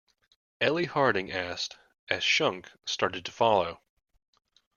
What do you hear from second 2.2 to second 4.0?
Shunk started to follow.